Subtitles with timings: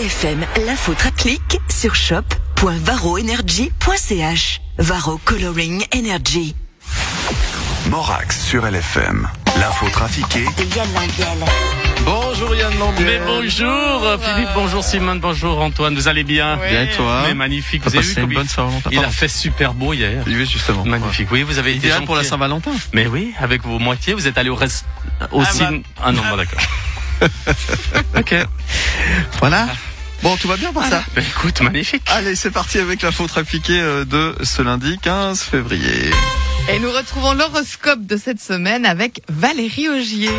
[0.00, 4.60] LFM, l'info clic sur shop.varoenergy.ch.
[4.76, 6.54] Varo Coloring Energy.
[7.88, 9.26] Morax sur LFM.
[9.58, 11.38] L'info trafiquée de Yann Lambiel.
[12.04, 13.06] Bonjour Yann Lambiel.
[13.06, 16.58] Mais bonjour Philippe, bonjour Simone, bonjour Antoine, vous allez bien?
[16.58, 17.22] Bien et toi?
[17.26, 19.72] Mais magnifique, vous avez vu passé comme une il- bonne Saint-Valentin Il a fait super
[19.72, 20.22] beau hier.
[20.26, 20.84] Oui, justement.
[20.84, 22.24] Magnifique, oui, vous avez été Idéal pour la.
[22.24, 22.72] Saint-Valentin.
[22.92, 24.84] Mais oui, avec vos moitiés, vous êtes allé au reste
[25.32, 25.60] aussi.
[25.60, 25.70] bah.
[26.04, 26.60] Ah non, bon, d'accord.
[28.14, 28.34] Ok.
[29.38, 29.68] Voilà.
[30.22, 31.04] Bon, tout va bien pour ça.
[31.14, 32.02] Ben, écoute, magnifique.
[32.08, 36.10] Allez, c'est parti avec l'info trafiquée euh, de ce lundi 15 février.
[36.72, 40.30] Et nous retrouvons l'horoscope de cette semaine avec Valérie Augier.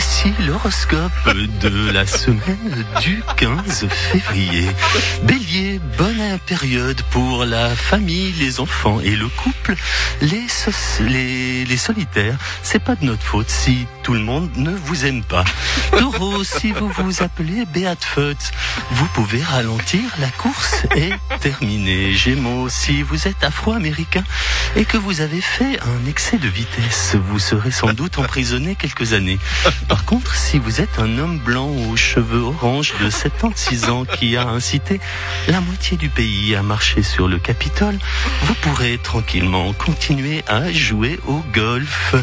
[0.00, 1.12] Voici l'horoscope
[1.60, 4.66] de la semaine du 15 février.
[5.24, 9.74] Bélier, bonne période pour la famille, les enfants et le couple.
[10.22, 14.70] Les, soci- les, les solitaires, c'est pas de notre faute si tout le monde ne
[14.74, 15.44] vous aime pas.
[15.98, 18.52] Taureau, si vous vous appelez Beat Feutz,
[18.92, 22.12] vous pouvez ralentir, la course est terminée.
[22.14, 24.24] Gémeaux, si vous êtes afro-américain
[24.76, 29.12] et que vous avez fait un excès de vitesse, vous serez sans doute emprisonné quelques
[29.12, 29.38] années.
[29.90, 34.36] Par contre, si vous êtes un homme blanc aux cheveux orange de 76 ans qui
[34.36, 35.00] a incité
[35.48, 37.98] la moitié du pays à marcher sur le Capitole,
[38.42, 42.14] vous pourrez tranquillement continuer à jouer au golf.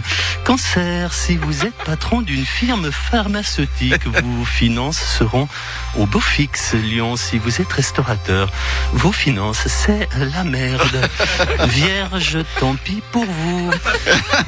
[0.45, 5.49] Cancer, si vous êtes patron d'une firme pharmaceutique, vos finances seront
[5.97, 6.73] au beau fixe.
[6.73, 8.49] Lyon, si vous êtes restaurateur,
[8.93, 11.09] vos finances, c'est la merde.
[11.67, 13.71] Vierge, tant pis pour vous.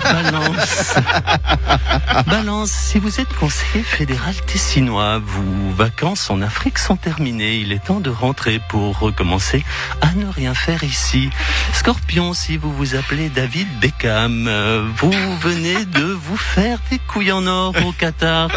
[0.03, 0.95] Balance.
[2.27, 7.57] Balance, si vous êtes conseiller fédéral tessinois, vos vacances en Afrique sont terminées.
[7.57, 9.63] Il est temps de rentrer pour recommencer
[10.01, 11.29] à ne rien faire ici.
[11.73, 17.31] Scorpion, si vous vous appelez David Beckham, euh, vous venez de vous faire des couilles
[17.31, 18.49] en or au Qatar.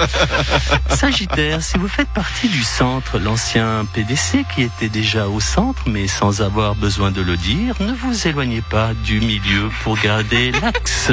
[0.88, 6.08] Sagittaire, si vous faites partie du centre, l'ancien PDC qui était déjà au centre, mais
[6.08, 11.12] sans avoir besoin de le dire, ne vous éloignez pas du milieu pour garder l'axe.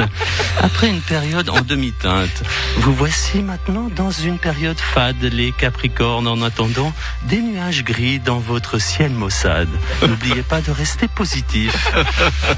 [0.60, 2.42] Après une période en demi-teinte,
[2.78, 6.92] vous voici maintenant dans une période fade, les Capricornes, en attendant
[7.24, 9.68] des nuages gris dans votre ciel maussade.
[10.02, 11.92] N'oubliez pas de rester positif.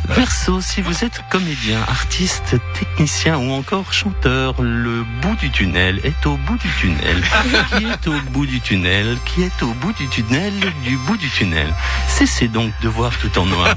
[0.09, 6.27] Verseau, si vous êtes comédien, artiste, technicien ou encore chanteur, le bout du tunnel est
[6.27, 7.23] au bout du tunnel.
[7.77, 9.19] Qui est au bout du tunnel?
[9.27, 10.53] Qui est au bout du tunnel
[10.85, 11.73] Du bout du tunnel?
[12.09, 13.75] Cessez donc de voir tout en noir.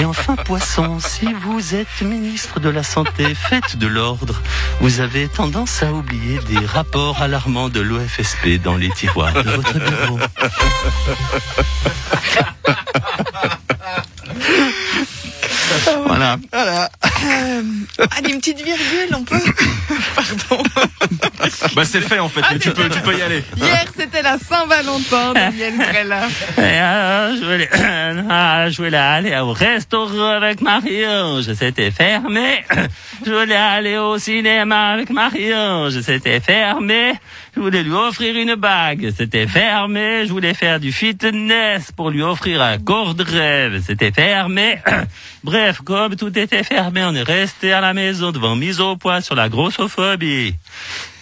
[0.00, 4.40] Et enfin, poisson, si vous êtes ministre de la Santé, faites de l'ordre.
[4.80, 9.78] Vous avez tendance à oublier des rapports alarmants de l'OFSP dans les tiroirs de votre
[9.78, 10.18] bureau.
[16.06, 16.38] Voilà.
[16.52, 16.90] Voilà.
[17.24, 17.62] Euh,
[18.16, 19.38] allez, une petite virgule, on peut
[20.14, 20.57] Pardon.
[21.78, 23.44] Bah c'est fait en fait, mais tu peux- tu peux y aller.
[23.56, 25.74] Hier, c'était la Saint-Valentin, Daniel.
[26.58, 27.68] Et alors, je voulais,
[28.28, 32.64] ah, je voulais aller au restaurant avec Marie-Ange, c'était fermé.
[33.26, 37.12] Je voulais aller au cinéma avec Marie-Ange, c'était fermé.
[37.54, 40.24] Je voulais lui offrir une bague, c'était fermé.
[40.24, 44.78] Je voulais faire du fitness pour lui offrir un corps de rêve, c'était fermé.
[45.44, 49.20] Bref, comme tout était fermé, on est resté à la maison devant mise au point
[49.20, 50.54] sur la grossophobie.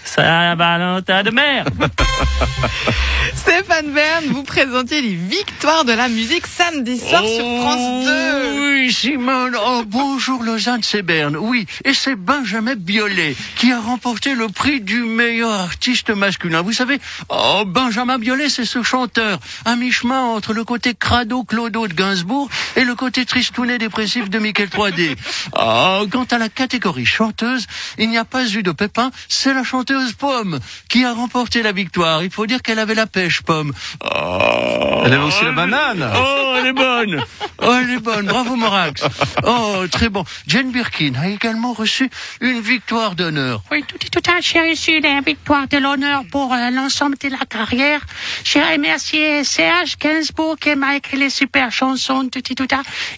[0.06, 1.68] Saint-Valentin de merde.
[3.34, 8.60] Stéphane Bern, vous présentiez les victoires de la musique samedi soir sur France 2.
[8.60, 9.56] Oui, Simone.
[9.60, 11.36] Oh, bonjour Lausanne, c'est Berne.
[11.36, 16.62] Oui, et c'est Benjamin Biolay qui a remporté le prix du meilleur artiste masculin.
[16.62, 21.88] Vous savez, oh, Benjamin Biolay, c'est ce chanteur, à mi-chemin entre le côté crado Clodo
[21.88, 25.16] de Gainsbourg et le côté tristounet dépressif de Michael 3D.
[25.58, 27.66] Oh, quant à la catégorie chanteuse,
[27.98, 30.58] il n'y a pas eu de pépin, c'est la chanteuse Pomme
[30.88, 32.22] qui a remporté la victoire.
[32.22, 33.72] Il faut dire qu'elle avait la pêche, Pomme.
[34.04, 36.10] Oh, Elle avait aussi la banane.
[36.16, 37.22] Oh, elle est bonne.
[37.62, 38.26] Oh, elle est bonne.
[38.26, 39.02] Bravo, Morax.
[39.44, 40.24] Oh, très bon.
[40.46, 43.62] Jane Birkin a également reçu une victoire d'honneur.
[43.70, 47.44] Oui, tout, tout à j'ai reçu la victoire de l'honneur pour euh, l'ensemble de la
[47.48, 48.00] carrière.
[48.44, 52.66] J'ai remercié Serge Gainsbourg qui m'a écrit les super chansons, tout, tout, tout,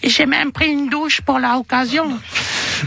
[0.01, 2.19] et j'ai même pris une douche pour l'occasion.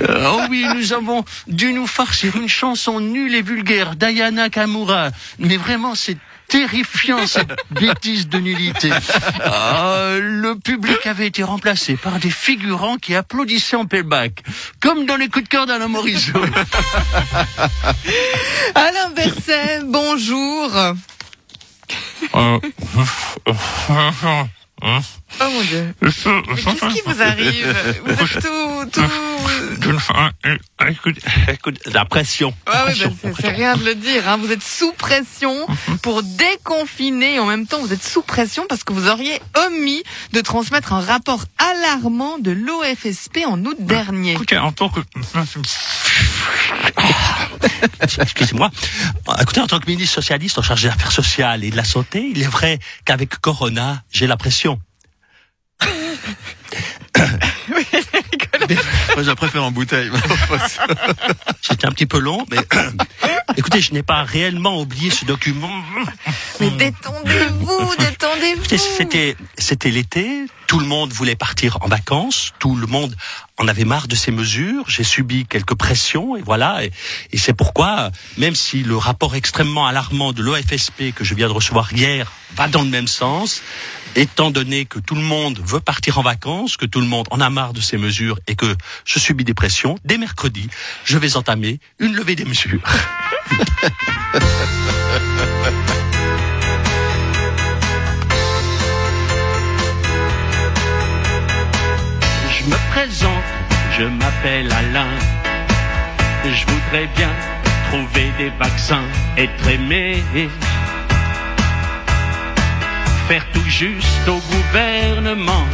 [0.01, 5.11] Euh, oh oui, nous avons dû nous farcir une chanson nulle et vulgaire d'Ayana Kamura.
[5.39, 6.17] Mais vraiment, c'est
[6.49, 8.91] terrifiant cette bêtise de nullité.
[9.43, 14.43] Ah, le public avait été remplacé par des figurants qui applaudissaient en playback,
[14.81, 16.33] comme dans les coups de cœur d'Alain Morisot.
[18.75, 20.71] Alain Berset, bonjour.
[24.85, 24.99] Oh
[25.41, 25.95] mon dieu.
[26.03, 29.03] Qu'est-ce qui vous arrive Vous êtes tout, tout.
[30.89, 31.17] Écoute,
[31.49, 32.49] écoute, la pression.
[32.67, 34.29] Ouais, pression, bah, c'est- rien de le dire.
[34.29, 34.37] Hein.
[34.39, 35.55] Vous êtes sous pression
[36.03, 37.35] pour déconfiner.
[37.35, 40.03] Et en même temps, vous êtes sous pression parce que vous auriez omis
[40.33, 44.33] de transmettre un rapport alarmant de l'OFSP en août dernier.
[44.33, 45.01] Écoutez, en tant que...
[48.21, 48.71] Excusez-moi.
[49.41, 52.31] Écoutez, en tant que ministre socialiste en charge des affaires sociales et de la santé,
[52.35, 54.81] il est vrai qu'avec Corona, j'ai la pression.
[57.19, 57.81] Moi,
[59.19, 60.11] je la préfère en bouteille.
[61.61, 62.59] C'était un petit peu long, mais
[63.57, 65.71] écoutez, je n'ai pas réellement oublié ce document.
[66.61, 68.65] Mais détendez-vous, détendez-vous.
[68.97, 73.15] C'était, c'était l'été, tout le monde voulait partir en vacances, tout le monde
[73.59, 76.93] en avait marre de ces mesures, j'ai subi quelques pressions, et voilà, et,
[77.31, 81.53] et c'est pourquoi, même si le rapport extrêmement alarmant de l'OFSP que je viens de
[81.53, 83.63] recevoir hier va dans le même sens,
[84.17, 87.41] étant donné que tout le monde veut partir en vacances, que tout le monde en
[87.41, 90.69] a marre de ces mesures et que je subis des pressions, dès mercredi,
[91.05, 92.83] je vais entamer une levée des mesures.
[102.51, 103.45] Je me présente,
[103.99, 105.09] je m'appelle Alain.
[106.45, 107.31] Je voudrais bien
[107.91, 109.05] trouver des vaccins,
[109.37, 110.23] être aimé.
[113.29, 115.67] Faire tout juste au gouvernement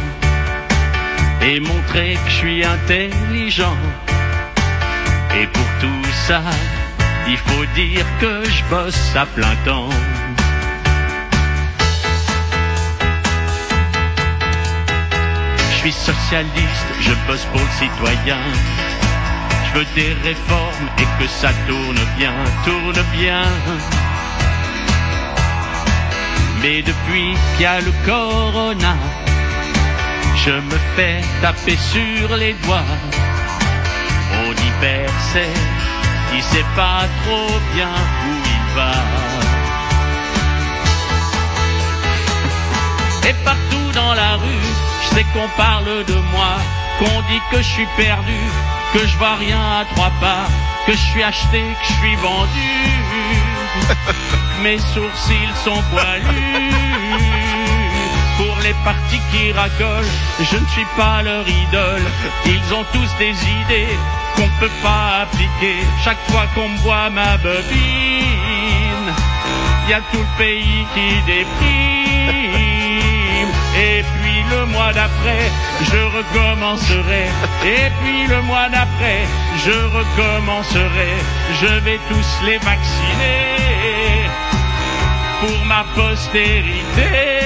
[1.41, 3.77] et montrer que je suis intelligent.
[5.35, 6.41] Et pour tout ça,
[7.29, 9.89] il faut dire que je bosse à plein temps.
[15.71, 18.41] Je suis socialiste, je bosse pour le citoyen.
[19.65, 22.33] Je veux des réformes et que ça tourne bien,
[22.65, 23.43] tourne bien.
[26.61, 28.95] Mais depuis qu'il y a le corona,
[30.35, 32.91] je me fais taper sur les doigts.
[34.45, 34.71] On y
[35.31, 35.53] sait,
[36.35, 37.93] il sait pas trop bien
[38.27, 38.91] où il va.
[43.29, 44.67] Et partout dans la rue,
[45.03, 46.57] je sais qu'on parle de moi,
[46.99, 48.39] qu'on dit que je suis perdu,
[48.93, 50.45] que je vois rien à trois pas,
[50.85, 52.73] que je suis acheté, que je suis vendu.
[54.63, 56.88] Mes sourcils sont poilus.
[58.85, 60.05] Partis qui racolent,
[60.39, 62.01] je ne suis pas leur idole.
[62.45, 63.97] Ils ont tous des idées
[64.35, 65.83] qu'on peut pas appliquer.
[66.03, 69.13] Chaque fois qu'on me voit ma bobine,
[69.89, 71.99] y a tout le pays qui déprime.
[73.77, 77.25] Et puis le mois d'après, je recommencerai.
[77.65, 79.25] Et puis le mois d'après,
[79.65, 81.13] je recommencerai.
[81.61, 84.29] Je vais tous les vacciner
[85.41, 87.39] pour ma postérité.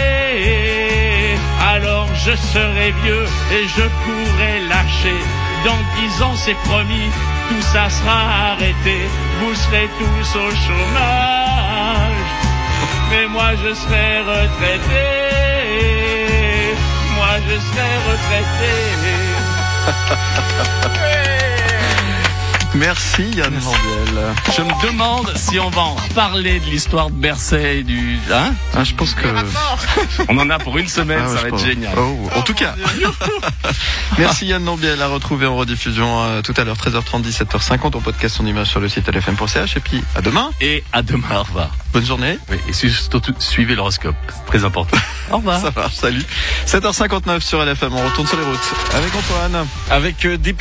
[1.76, 5.20] Alors je serai vieux et je pourrai lâcher.
[5.66, 7.10] Dans dix ans, c'est promis,
[7.50, 8.98] tout ça sera arrêté.
[9.40, 12.30] Vous serez tous au chômage.
[13.10, 15.08] Mais moi je serai retraité.
[17.16, 18.93] Moi je serai retraité.
[22.84, 24.26] Merci Yann Morbiel.
[24.58, 28.20] Je me demande si on va en reparler de l'histoire de Bercey et du...
[28.30, 29.26] Hein Ah, je pense que.
[30.28, 31.94] On en a pour une semaine, Ah ça va être génial.
[31.98, 32.76] Oh, en tout cas.
[34.18, 38.36] Merci Yann Morbiel à retrouver en rediffusion euh, tout à l'heure 13h30 17h50 en podcast
[38.36, 40.50] son image sur le site lfm.ch et puis à demain.
[40.60, 41.70] Et à demain, au revoir.
[41.94, 42.38] Bonne journée.
[42.50, 44.98] Oui, et surtout, suivez l'horoscope, c'est très important.
[45.32, 45.62] Au revoir.
[45.62, 45.94] Ça marche.
[45.96, 46.26] Salut.
[46.68, 47.94] 7h59 sur LFM.
[47.94, 49.68] On retourne sur les routes avec Antoine.
[49.90, 50.52] Avec euh, des